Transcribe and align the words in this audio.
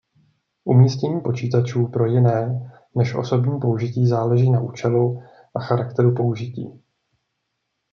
Umístění 0.63 1.21
počítačů 1.21 1.87
pro 1.87 2.05
jiné 2.05 2.71
než 2.95 3.15
osobní 3.15 3.59
použití 3.59 4.07
záleží 4.07 4.51
na 4.51 4.61
účelu 4.61 5.21
a 5.55 5.59
charakteru 5.59 6.15
použití. 6.15 6.81